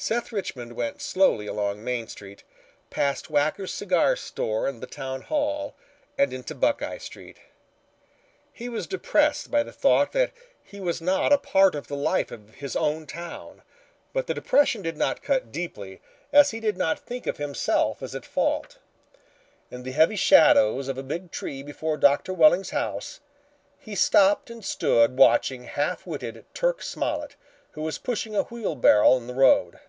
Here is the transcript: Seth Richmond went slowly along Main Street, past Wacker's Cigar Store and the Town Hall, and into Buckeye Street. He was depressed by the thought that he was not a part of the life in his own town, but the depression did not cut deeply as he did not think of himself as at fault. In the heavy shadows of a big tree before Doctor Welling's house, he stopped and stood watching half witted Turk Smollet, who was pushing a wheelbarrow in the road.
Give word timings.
Seth 0.00 0.30
Richmond 0.30 0.74
went 0.74 1.02
slowly 1.02 1.48
along 1.48 1.82
Main 1.82 2.06
Street, 2.06 2.44
past 2.88 3.32
Wacker's 3.32 3.74
Cigar 3.74 4.14
Store 4.14 4.68
and 4.68 4.80
the 4.80 4.86
Town 4.86 5.22
Hall, 5.22 5.74
and 6.16 6.32
into 6.32 6.54
Buckeye 6.54 6.98
Street. 6.98 7.38
He 8.52 8.68
was 8.68 8.86
depressed 8.86 9.50
by 9.50 9.64
the 9.64 9.72
thought 9.72 10.12
that 10.12 10.30
he 10.62 10.78
was 10.78 11.00
not 11.00 11.32
a 11.32 11.36
part 11.36 11.74
of 11.74 11.88
the 11.88 11.96
life 11.96 12.30
in 12.30 12.46
his 12.52 12.76
own 12.76 13.08
town, 13.08 13.62
but 14.12 14.28
the 14.28 14.34
depression 14.34 14.82
did 14.82 14.96
not 14.96 15.20
cut 15.20 15.50
deeply 15.50 16.00
as 16.32 16.52
he 16.52 16.60
did 16.60 16.76
not 16.76 17.00
think 17.00 17.26
of 17.26 17.38
himself 17.38 18.00
as 18.00 18.14
at 18.14 18.24
fault. 18.24 18.78
In 19.68 19.82
the 19.82 19.90
heavy 19.90 20.14
shadows 20.14 20.86
of 20.86 20.96
a 20.96 21.02
big 21.02 21.32
tree 21.32 21.60
before 21.64 21.96
Doctor 21.96 22.32
Welling's 22.32 22.70
house, 22.70 23.18
he 23.80 23.96
stopped 23.96 24.48
and 24.48 24.64
stood 24.64 25.18
watching 25.18 25.64
half 25.64 26.06
witted 26.06 26.44
Turk 26.54 26.82
Smollet, 26.84 27.34
who 27.72 27.82
was 27.82 27.98
pushing 27.98 28.36
a 28.36 28.44
wheelbarrow 28.44 29.16
in 29.16 29.26
the 29.26 29.34
road. 29.34 29.80